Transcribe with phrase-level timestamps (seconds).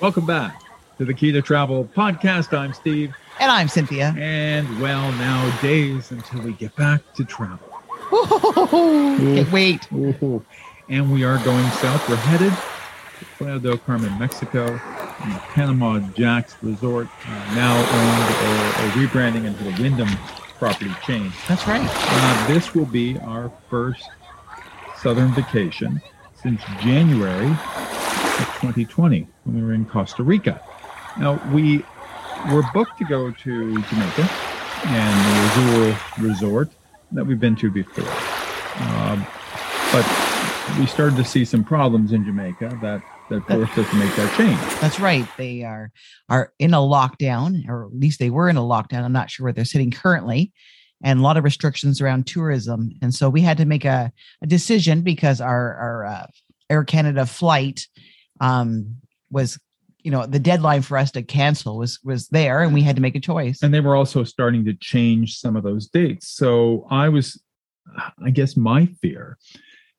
[0.00, 0.62] Welcome back
[0.96, 2.56] to the Key to Travel podcast.
[2.56, 3.14] I'm Steve.
[3.38, 4.14] And I'm Cynthia.
[4.16, 7.68] And well, now days until we get back to travel.
[8.70, 9.92] Can't wait.
[9.92, 10.42] Ooh.
[10.88, 12.08] And we are going south.
[12.08, 14.78] We're headed to Playa del Carmen, Mexico,
[15.52, 20.08] Panama Jacks Resort, uh, now owned or, or, rebranding into the Wyndham
[20.58, 21.30] property chain.
[21.46, 21.86] That's right.
[21.86, 24.08] Uh, this will be our first
[24.96, 26.00] southern vacation
[26.42, 27.54] since January
[28.46, 30.60] 2020 when we were in Costa Rica.
[31.18, 31.84] Now, we
[32.52, 34.30] were booked to go to Jamaica
[34.84, 36.70] and the Azul Resort
[37.12, 38.04] that we've been to before.
[38.86, 39.26] Um,
[39.92, 40.06] but
[40.78, 44.36] we started to see some problems in Jamaica that that forced us to make that
[44.36, 44.58] change.
[44.80, 45.26] That's right.
[45.36, 45.92] They are
[46.28, 49.04] are in a lockdown, or at least they were in a lockdown.
[49.04, 50.52] I'm not sure where they're sitting currently,
[51.02, 52.90] and a lot of restrictions around tourism.
[53.02, 54.12] And so we had to make a,
[54.42, 56.26] a decision because our our uh,
[56.68, 57.86] Air Canada flight
[58.40, 58.96] um,
[59.30, 59.58] was
[60.02, 63.02] you know the deadline for us to cancel was was there and we had to
[63.02, 63.62] make a choice.
[63.62, 66.28] And they were also starting to change some of those dates.
[66.28, 67.40] So i was
[68.24, 69.36] i guess my fear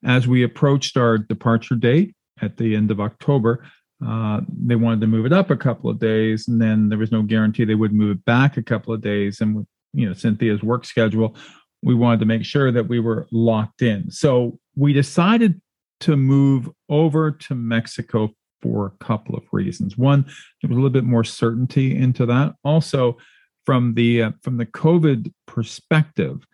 [0.05, 3.65] as we approached our departure date at the end of october
[4.05, 7.11] uh, they wanted to move it up a couple of days and then there was
[7.11, 9.41] no guarantee they would move it back a couple of days.
[9.41, 11.35] And you know cynthia's work schedule
[11.83, 14.11] we wanted to make sure that we were locked in.
[14.11, 15.59] So we decided
[16.01, 18.29] to move over to Mexico
[18.61, 19.97] for a couple of reasons.
[19.97, 22.55] One, there was a little bit more certainty into that.
[22.63, 23.17] Also,
[23.65, 26.45] from the uh, from the COVID perspective,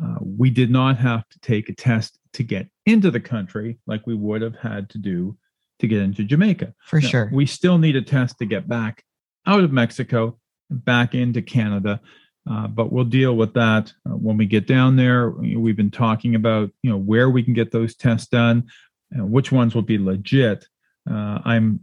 [0.00, 4.06] uh, we did not have to take a test to get into the country like
[4.06, 5.36] we would have had to do
[5.80, 6.74] to get into Jamaica.
[6.84, 9.04] For now, sure, we still need a test to get back
[9.46, 10.38] out of Mexico
[10.70, 12.00] back into Canada.
[12.50, 15.30] Uh, but we'll deal with that uh, when we get down there.
[15.30, 18.64] We've been talking about you know where we can get those tests done,
[19.18, 20.66] uh, which ones will be legit.
[21.10, 21.80] Uh, I'm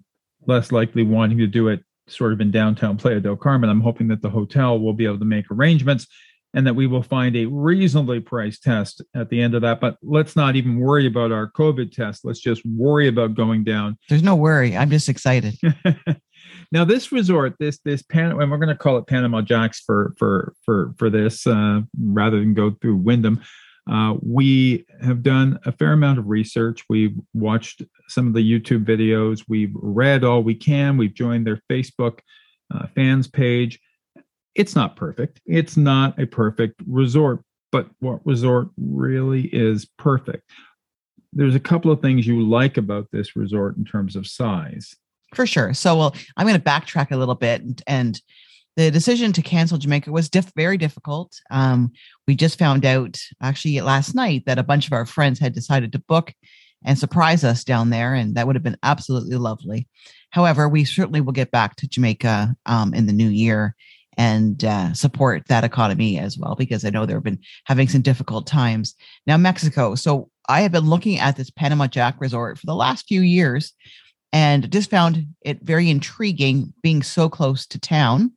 [0.48, 3.70] less likely wanting to do it sort of in downtown Playa del Carmen.
[3.70, 6.08] I'm hoping that the hotel will be able to make arrangements
[6.54, 9.80] and that we will find a reasonably priced test at the end of that.
[9.80, 12.26] But let's not even worry about our COVID test.
[12.26, 13.98] Let's just worry about going down.
[14.10, 14.76] There's no worry.
[14.76, 15.56] I'm just excited.
[16.72, 20.14] now this resort, this this Pan, and we're going to call it Panama Jacks for
[20.18, 23.42] for for for this uh, rather than go through Wyndham.
[23.90, 26.84] Uh, we have done a fair amount of research.
[26.90, 29.46] We've watched some of the YouTube videos.
[29.48, 30.98] We've read all we can.
[30.98, 32.20] We've joined their Facebook
[32.74, 33.80] uh, fans page.
[34.56, 35.42] It's not perfect.
[35.46, 40.50] It's not a perfect resort, but what resort really is perfect?
[41.34, 44.96] There's a couple of things you like about this resort in terms of size.
[45.34, 45.74] For sure.
[45.74, 48.22] So, well, I'm going to backtrack a little bit and, and
[48.78, 51.40] the decision to cancel Jamaica was diff- very difficult.
[51.50, 51.92] Um,
[52.28, 55.92] we just found out actually last night that a bunch of our friends had decided
[55.92, 56.34] to book
[56.84, 59.88] and surprise us down there, and that would have been absolutely lovely.
[60.32, 63.76] However, we certainly will get back to Jamaica um, in the new year
[64.18, 68.48] and uh, support that economy as well, because I know they've been having some difficult
[68.48, 68.96] times.
[69.28, 69.96] Now, Mexico.
[69.96, 73.74] So I have been looking at this Panama Jack Resort for the last few years
[74.34, 78.32] and just found it very intriguing being so close to town.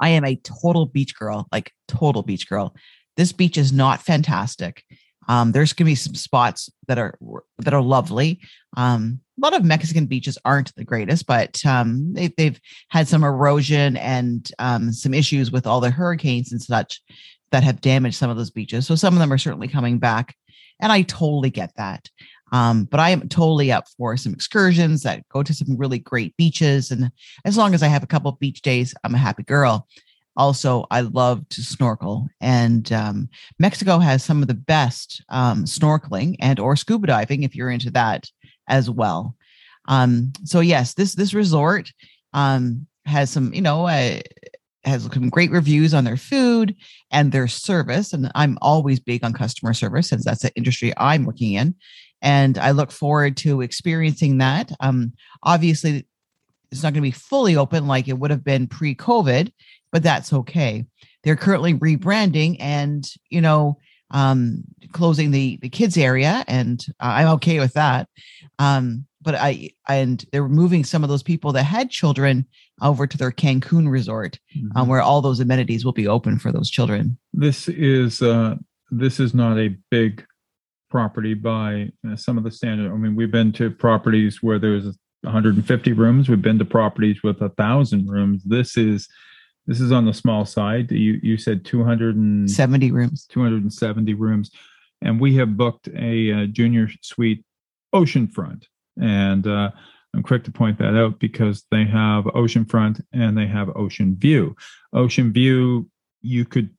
[0.00, 2.74] I am a total beach girl, like total beach girl.
[3.16, 4.82] This beach is not fantastic.
[5.28, 7.16] Um, there's going to be some spots that are
[7.58, 8.40] that are lovely.
[8.76, 13.22] Um, a lot of Mexican beaches aren't the greatest, but um, they, have had some
[13.22, 17.00] erosion and um, some issues with all the hurricanes and such
[17.52, 18.86] that have damaged some of those beaches.
[18.86, 20.34] So some of them are certainly coming back,
[20.80, 22.08] and I totally get that.
[22.52, 26.36] Um, but I am totally up for some excursions that go to some really great
[26.36, 26.90] beaches.
[26.90, 27.10] And
[27.44, 29.86] as long as I have a couple beach days, I'm a happy girl.
[30.36, 33.28] Also, I love to snorkel, and um,
[33.58, 37.90] Mexico has some of the best um, snorkeling and or scuba diving if you're into
[37.90, 38.26] that
[38.68, 39.36] as well.
[39.88, 41.92] Um, so yes, this this resort
[42.32, 44.20] um, has some, you know, uh,
[44.84, 46.76] has some great reviews on their food
[47.10, 48.12] and their service.
[48.12, 51.74] And I'm always big on customer service since that's the industry I'm working in
[52.22, 54.72] and I look forward to experiencing that.
[54.80, 55.12] Um,
[55.42, 56.06] obviously,
[56.70, 59.52] it's not going to be fully open like it would have been pre-COVID,
[59.90, 60.84] but that's okay.
[61.22, 63.78] They're currently rebranding and you know
[64.10, 68.08] um, closing the the kids area, and I'm okay with that.
[68.58, 72.46] Um, but I and they're moving some of those people that had children
[72.80, 74.76] over to their Cancun resort, um, mm-hmm.
[74.78, 77.18] um, where all those amenities will be open for those children.
[77.32, 78.56] This is uh,
[78.90, 80.24] this is not a big
[80.90, 82.90] property by uh, some of the standard.
[82.90, 84.84] I mean, we've been to properties where there's
[85.22, 86.28] 150 rooms.
[86.28, 88.42] We've been to properties with a thousand rooms.
[88.44, 89.08] This is
[89.66, 90.90] this is on the small side.
[90.90, 93.26] You you said 270 rooms.
[93.26, 94.50] 270 rooms,
[95.02, 97.44] and we have booked a, a uh, junior suite
[97.94, 98.64] oceanfront,
[99.00, 99.70] and uh,
[100.14, 104.56] I'm quick to point that out because they have oceanfront and they have ocean view.
[104.92, 105.88] Ocean view,
[106.20, 106.70] you could,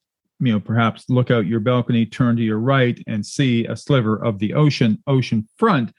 [0.41, 4.15] you know, perhaps look out your balcony, turn to your right, and see a sliver
[4.23, 5.01] of the ocean.
[5.07, 5.93] Ocean front,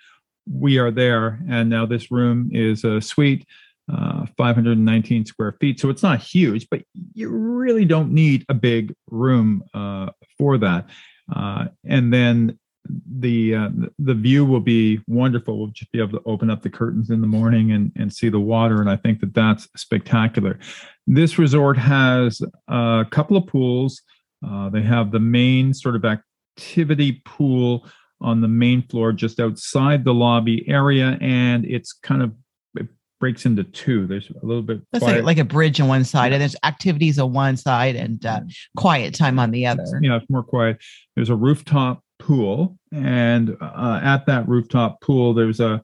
[0.51, 3.47] we are there, and now this room is a suite.
[3.93, 5.81] Uh, 519 square feet.
[5.81, 6.83] So it's not huge, but
[7.15, 10.89] you really don't need a big room uh, for that.
[11.35, 12.59] Uh, and then
[12.89, 15.59] the uh, the view will be wonderful.
[15.59, 18.29] We'll just be able to open up the curtains in the morning and and see
[18.29, 20.59] the water, and I think that that's spectacular.
[21.07, 24.03] This resort has a couple of pools.
[24.47, 27.87] Uh, they have the main sort of activity pool
[28.21, 32.33] on the main floor, just outside the lobby area, and it's kind of
[32.77, 32.87] it
[33.21, 34.07] breaks into two.
[34.07, 36.35] There's a little bit That's quiet- like, like a bridge on one side, Yeah.
[36.35, 38.41] and there's activities on one side and uh,
[38.77, 39.85] quiet time on the other.
[40.01, 40.79] you know, it's more quiet.
[41.17, 45.83] There's a rooftop pool, and uh, at that rooftop pool, there's a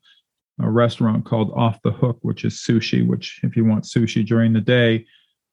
[0.60, 3.06] a restaurant called Off the Hook, which is sushi.
[3.06, 5.06] Which, if you want sushi during the day,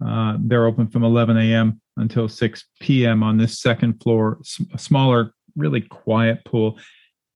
[0.06, 1.80] uh, they're open from 11 a.m.
[1.97, 3.24] until 6 p.m.
[3.24, 4.39] on this second floor,
[4.77, 6.77] smaller, really quiet pool.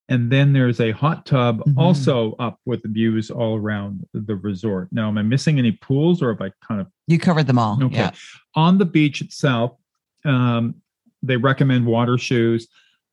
[0.09, 1.77] And then there's a hot tub Mhm.
[1.77, 4.89] also up with the views all around the resort.
[4.91, 7.81] Now, am I missing any pools, or have I kind of You covered them all.
[7.83, 7.95] Okay.
[7.95, 8.11] Yeah.
[8.55, 9.77] On the beach itself,
[10.25, 10.75] um,
[11.21, 12.67] they recommend water shoes.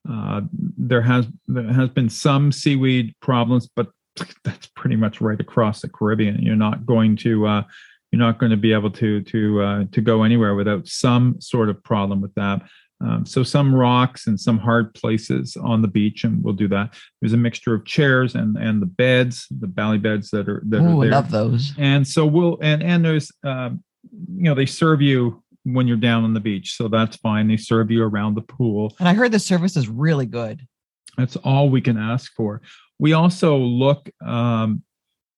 [0.08, 0.40] Uh,
[0.78, 3.88] there has there has been some seaweed problems, but
[4.44, 6.40] that's pretty much right across the Caribbean.
[6.42, 7.62] You're not going to uh,
[8.16, 11.68] you're not going to be able to to uh, to go anywhere without some sort
[11.68, 12.62] of problem with that.
[13.04, 16.94] Um, so some rocks and some hard places on the beach, and we'll do that.
[17.20, 20.80] There's a mixture of chairs and and the beds, the Bali beds that are that
[20.80, 21.74] Oh, are I there love those.
[21.76, 23.82] and so we'll and and there's um,
[24.34, 27.56] you know they serve you when you're down on the beach so that's fine they
[27.56, 30.64] serve you around the pool And I heard the service is really good.
[31.18, 32.62] that's all we can ask for
[33.00, 34.82] we also look um,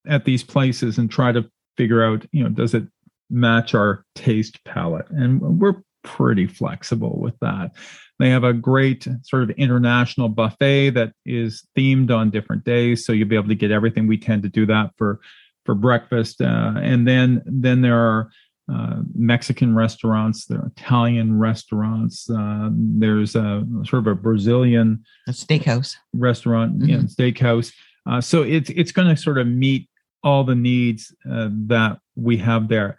[0.07, 2.85] at these places and try to figure out you know does it
[3.31, 7.71] match our taste palette and we're pretty flexible with that
[8.19, 13.13] they have a great sort of international buffet that is themed on different days so
[13.13, 15.21] you'll be able to get everything we tend to do that for
[15.65, 18.31] for breakfast uh, and then then there are
[18.71, 22.29] uh, Mexican restaurants, there are Italian restaurants.
[22.29, 25.97] Uh, there's a sort of a Brazilian The steakhouse.
[26.13, 27.73] restaurant, you know, steakhouse.
[28.05, 29.89] Uh, so it's it's going to sort of meet
[30.29, 32.99] all the needs uh, that we have there.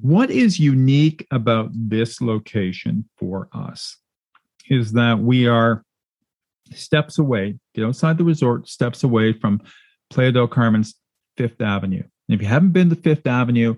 [0.00, 3.98] What is unique about this location for us
[4.70, 5.84] is that we are
[6.72, 9.60] steps away, get outside the resort, steps away from
[10.08, 10.94] Playa del Carmen's
[11.36, 12.02] Fifth Avenue.
[12.28, 13.76] And if you haven't been to Fifth Avenue,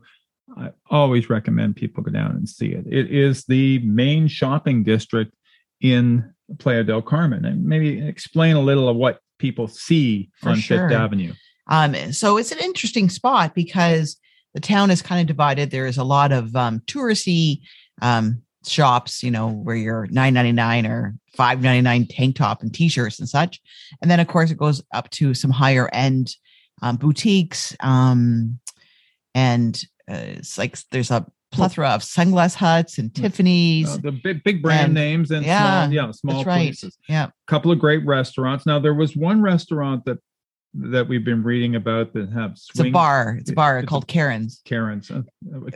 [0.56, 2.86] I always recommend people go down and see it.
[2.86, 5.34] It is the main shopping district
[5.80, 7.44] in Playa del Carmen.
[7.44, 10.88] And maybe explain a little of what people see For on sure.
[10.88, 11.34] Fifth Avenue.
[11.68, 14.16] Um, so it's an interesting spot because
[14.54, 15.70] the town is kind of divided.
[15.70, 17.60] There is a lot of um, touristy
[18.00, 22.62] um, shops, you know, where you're nine ninety nine or five ninety nine tank top
[22.62, 23.60] and t-shirts and such,
[24.00, 26.34] and then of course it goes up to some higher end
[26.82, 28.58] um, boutiques, um,
[29.34, 33.88] and uh, it's like there's a plethora of sunglass huts and Tiffany's.
[33.88, 36.66] Uh, the big big brand And- names and yeah, small, yeah, small That's right.
[36.66, 36.98] places.
[37.08, 37.28] Yeah.
[37.46, 38.66] couple of great restaurants.
[38.66, 40.18] Now there was one restaurant that
[40.80, 43.36] that we've been reading about that have It's a bar.
[43.40, 44.60] It's a bar It's a- called Karen's.
[44.64, 45.10] Karen's.
[45.10, 45.22] Uh,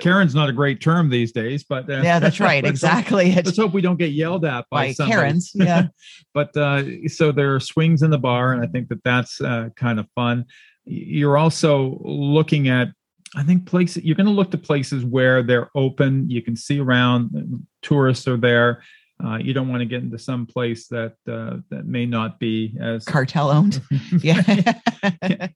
[0.00, 2.62] Karen's not a great term these days, but uh, Yeah, that's right.
[2.64, 3.30] let's Exactly.
[3.30, 5.20] It's Let's hope we don't get yelled at by, by somebody.
[5.20, 5.52] Karen's.
[5.56, 5.88] Yeah.
[6.34, 9.70] but uh, so there are swings in the bar, and I think that that's uh,
[9.76, 10.44] kind of fun.
[10.84, 12.88] You're also looking at,
[13.34, 14.04] I think places.
[14.04, 16.28] You're going to look to places where they're open.
[16.30, 17.64] You can see around.
[17.82, 18.82] Tourists are there.
[19.24, 22.76] Uh, you don't want to get into some place that uh, that may not be
[22.80, 23.80] as Cartel owned.
[24.20, 24.42] Yeah.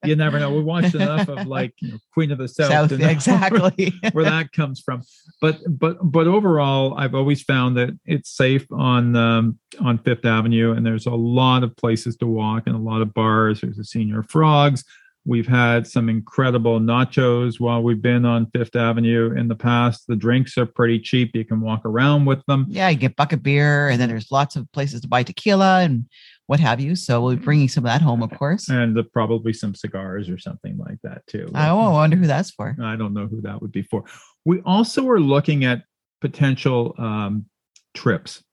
[0.05, 0.53] you never know.
[0.53, 3.93] We watched enough of like you know, Queen of the South, South, to know exactly.
[4.13, 5.03] where that comes from.
[5.41, 10.73] But but but overall, I've always found that it's safe on um, on Fifth Avenue,
[10.73, 13.61] and there's a lot of places to walk and a lot of bars.
[13.61, 14.85] There's the Señor Frogs.
[15.26, 20.06] We've had some incredible nachos while we've been on Fifth Avenue in the past.
[20.06, 21.33] The drinks are pretty cheap.
[21.35, 22.66] You can walk around with them.
[22.68, 26.06] yeah, you get bucket beer, and then there's lots of places to buy tequila and
[26.47, 26.95] what have you.
[26.95, 28.68] So we'll be bringing some of that home, of course.
[28.68, 31.50] And uh, probably some cigars or something like that too.
[31.54, 32.76] I oh, I wonder who that's for.
[32.80, 34.04] I don't know who that would be for.
[34.45, 35.83] We also are looking at
[36.21, 37.47] potential um,
[37.95, 38.45] trips,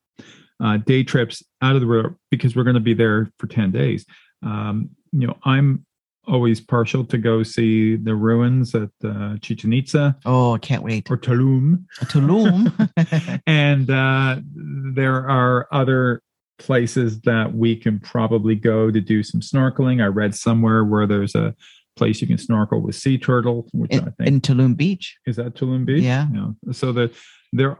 [0.59, 3.71] uh, day trips out of the road because we're going to be there for 10
[3.71, 4.07] days.
[4.41, 5.85] Um, you know, I'm
[6.27, 11.09] always partial to go see the ruins at uh, Chichen Itza Oh, I can't wait.
[11.11, 11.83] or Tulum.
[12.05, 13.41] Tulum.
[13.47, 16.21] And uh, there are other
[16.59, 20.01] places that we can probably go to do some snorkeling.
[20.01, 21.53] I read somewhere where there's a
[21.95, 25.17] place you can snorkel with sea turtle, which in, I think in Tulum Beach.
[25.27, 26.03] is that Tulum Beach.
[26.03, 26.27] Yeah.
[26.71, 27.13] So that
[27.51, 27.79] there are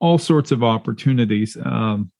[0.00, 1.56] all sorts of opportunities.
[1.64, 2.10] Um,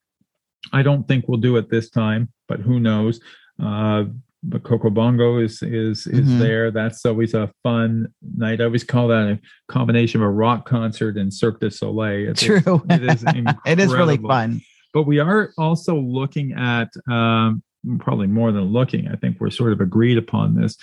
[0.73, 3.21] I don't think we'll do it this time, but who knows?
[3.63, 4.05] Uh,
[4.47, 6.39] but Coco Bongo is is is Mhm.
[6.39, 6.71] there.
[6.71, 8.61] That's always a fun night.
[8.61, 12.29] I always call that a combination of a rock concert and Cirque du Soleil.
[12.31, 12.83] It's- True.
[12.91, 13.25] it is
[13.67, 14.61] it is really fun.
[14.93, 17.63] but we are also looking at um,
[17.99, 19.09] probably more than looking.
[19.09, 20.77] I think we're sort of agreed upon this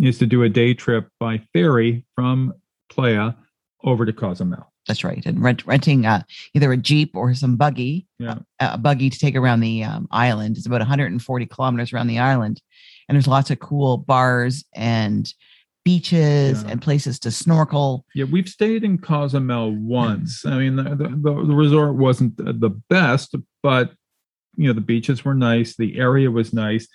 [0.00, 2.52] is to do a day trip by ferry from
[2.88, 3.32] Playa
[3.84, 4.72] over to Cozumel.
[4.86, 5.22] That's right.
[5.26, 6.22] And rent, renting uh,
[6.54, 8.38] either a Jeep or some buggy, Yeah.
[8.60, 10.56] a, a buggy to take around the um, island.
[10.56, 12.62] It's about 140 kilometers around the island.
[13.08, 15.32] And there's lots of cool bars and
[15.84, 16.70] beaches Yeah.
[16.70, 18.04] and places to snorkel.
[18.14, 20.44] Yeah, we've stayed in Cozumel once.
[20.44, 23.92] I mean, the, the, the resort wasn't the the best, but
[24.56, 26.88] you know, the beaches were nice, the area was nice.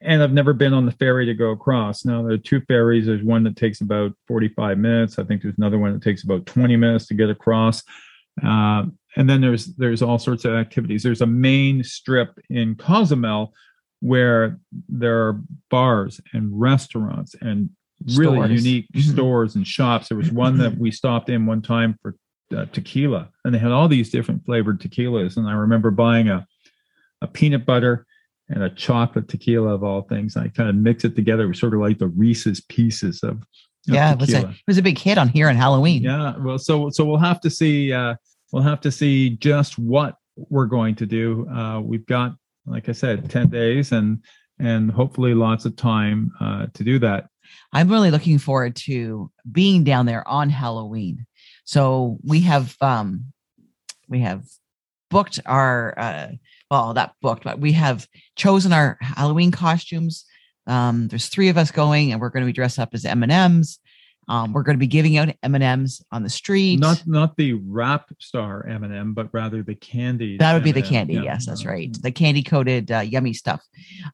[0.00, 2.04] And I've never been on the ferry to go across.
[2.04, 3.06] Now, there are two ferries.
[3.06, 5.18] There's one that takes about 45 minutes.
[5.18, 7.82] I think there's another one that takes about 20 minutes to get across.
[8.44, 8.84] Uh,
[9.16, 11.02] and then there's there's all sorts of activities.
[11.02, 13.54] There's a main strip in Cozumel
[14.00, 14.58] where
[14.88, 17.70] there are bars and restaurants and
[18.16, 18.64] really Stores.
[18.64, 19.12] unique Mhm.
[19.12, 20.08] stores and shops.
[20.08, 22.16] There was one that we stopped in one time for
[22.54, 25.36] uh, tequila, and they had all these different flavored tequilas.
[25.36, 26.46] And I remember buying a
[27.22, 28.04] a peanut butter
[28.50, 30.36] and a chocolate tequila of all things.
[30.36, 31.44] I kind of mix it together.
[31.44, 33.44] It was sort of like the Reese's Pieces of, of
[33.86, 36.02] yeah, it was, a, it was a big hit on here on Halloween.
[36.02, 37.92] Yeah, well, so so we'll have to see.
[37.92, 38.16] Uh,
[38.52, 41.48] we'll have to see just what we're going to do.
[41.48, 42.34] Uh, we've got,
[42.66, 44.22] like I said, ten days, and
[44.58, 47.26] and hopefully lots of time uh, to do that.
[47.72, 51.26] I'm really looking forward to being down there on Halloween.
[51.64, 53.32] So we have um
[54.08, 54.44] we have
[55.10, 56.28] booked our uh
[56.70, 58.06] well not booked but we have
[58.36, 60.24] chosen our Halloween costumes.
[60.66, 63.78] Um there's three of us going and we're going to be dressed up as M&Ms.
[64.28, 66.80] Um we're going to be giving out M&Ms on the street.
[66.80, 70.36] Not not the rap star M&M, but rather the candy.
[70.38, 70.90] that would be the M&M.
[70.90, 71.14] candy.
[71.14, 71.22] Yeah.
[71.22, 71.96] Yes, that's right.
[72.00, 73.64] The candy coated uh, yummy stuff.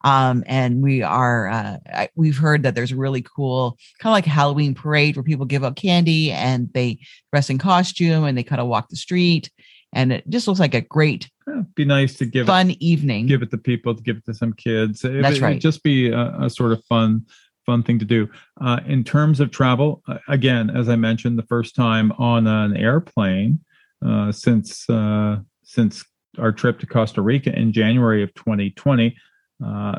[0.05, 4.17] Um, and we are, uh, I, we've heard that there's a really cool kind of
[4.17, 6.99] like a Halloween parade where people give out candy and they
[7.33, 9.51] dress in costume and they kind of walk the street.
[9.93, 13.27] And it just looks like a great, it'd be nice to give it fun evening.
[13.27, 15.05] give it to people, to give it to some kids.
[15.05, 15.61] It, That's it'd right.
[15.61, 17.27] just be a, a sort of fun,
[17.67, 18.29] fun thing to do.
[18.61, 23.61] Uh, in terms of travel, again, as I mentioned, the first time on an airplane
[24.05, 26.05] uh, since uh, since
[26.39, 29.17] our trip to Costa Rica in January of 2020.
[29.65, 29.99] Uh,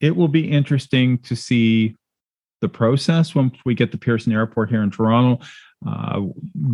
[0.00, 1.96] it will be interesting to see
[2.60, 5.44] the process once we get to Pearson Airport here in Toronto.
[5.86, 6.22] Uh,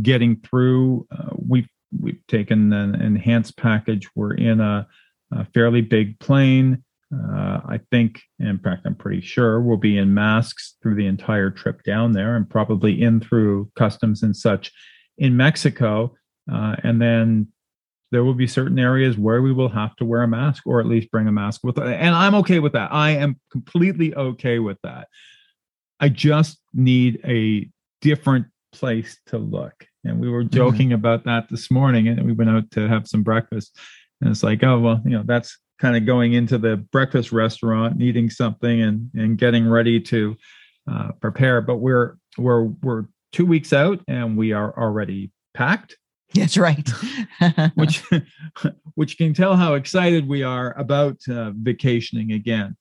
[0.03, 1.69] getting through, uh, we've
[2.01, 4.09] we've taken an enhanced package.
[4.15, 4.87] We're in a,
[5.33, 6.85] a fairly big plane.
[7.13, 11.51] Uh, I think, in fact, I'm pretty sure we'll be in masks through the entire
[11.51, 14.73] trip down there, and probably in through customs and such
[15.19, 16.15] in Mexico.
[16.51, 17.49] Uh, and then
[18.13, 20.87] there will be certain areas where we will have to wear a mask or at
[20.87, 22.93] least bring a mask with and i'm okay with that.
[22.93, 25.09] I am completely okay with that.
[25.99, 27.69] I just need a
[28.01, 29.87] different place to look.
[30.05, 33.23] And we were joking about that this morning and we went out to have some
[33.23, 33.77] breakfast.
[34.21, 38.01] And it's like oh well you know that's kind of going into the breakfast restaurant
[38.01, 40.37] eating something and and getting ready to
[40.91, 45.97] uh, prepare but we're we're we're two weeks out and we are already packed
[46.35, 46.89] That's right.
[47.75, 48.03] which
[48.95, 52.77] which can tell how excited we are about uh, vacationing again.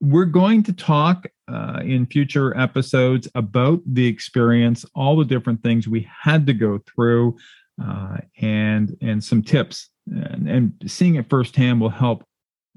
[0.00, 5.88] We're going to talk uh, in future episodes about the experience, all the different things
[5.88, 7.36] we had to go through,
[7.82, 9.90] uh, and and some tips.
[10.06, 12.24] And, and seeing it firsthand will help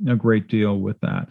[0.07, 1.29] a great deal with that.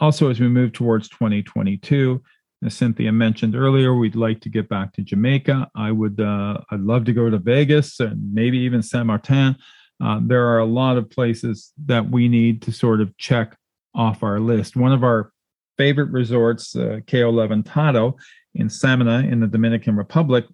[0.00, 2.22] Also, as we move towards 2022,
[2.64, 5.70] as Cynthia mentioned earlier, we'd like to get back to Jamaica.
[5.74, 9.56] I would, uh, I'd love to go to Vegas and maybe even San Martin.
[10.02, 13.56] Uh, there are a lot of places that we need to sort of check
[13.94, 14.76] off our list.
[14.76, 15.32] One of our
[15.78, 18.14] favorite resorts, uh, Levantado
[18.54, 20.46] in Samana in the Dominican Republic,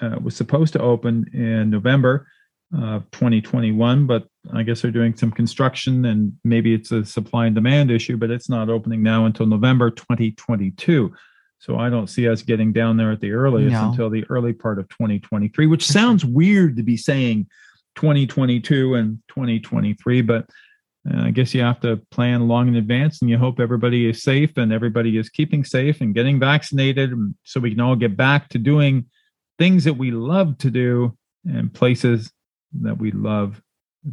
[0.00, 2.26] uh, was supposed to open in November
[2.74, 7.54] of 2021, but I guess they're doing some construction and maybe it's a supply and
[7.54, 11.14] demand issue, but it's not opening now until November 2022.
[11.58, 13.90] So I don't see us getting down there at the earliest No.
[13.90, 17.46] until the early part of 2023, which sounds weird to be saying
[17.94, 20.50] 2022 and 2023, but
[21.10, 24.22] uh, I guess you have to plan long in advance and you hope everybody is
[24.22, 27.12] safe and everybody is keeping safe and getting vaccinated
[27.44, 29.06] so we can all get back to doing
[29.58, 32.32] things that we love to do and places
[32.82, 33.60] that we love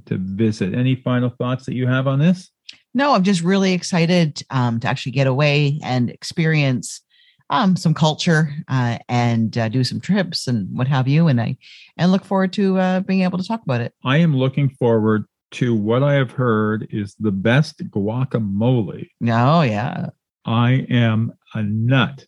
[0.06, 0.74] to visit.
[0.74, 2.50] Any final thoughts that you have on this?
[2.94, 7.02] No, I'm just really excited um, to actually get away and experience
[7.50, 11.28] um, some culture uh, and uh, do some trips and what have you.
[11.28, 11.58] And I
[11.98, 13.94] and look forward to uh, being able to talk about it.
[14.04, 19.10] I am looking forward to what I have heard is the best guacamole.
[19.28, 20.10] Oh yeah,
[20.46, 22.26] I am a nut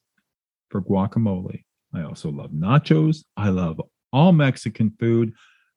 [0.70, 1.64] for guacamole.
[1.94, 3.24] I also love nachos.
[3.38, 3.82] I love
[4.14, 5.34] all Mexican food.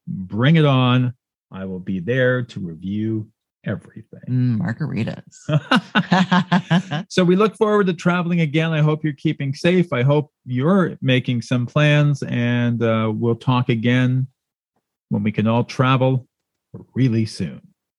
[0.09, 1.15] Bring it on.
[1.53, 3.31] I will be there to review
[3.65, 4.21] everything.
[4.29, 5.37] Mm, margaritas.
[7.11, 8.73] so we look forward to traveling again.
[8.73, 9.93] I hope you're keeping safe.
[9.93, 14.27] I hope you're making some plans, and uh, we'll talk again
[15.11, 16.27] when we can all travel
[16.95, 17.68] really soon.